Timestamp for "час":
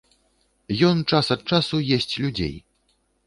1.11-1.29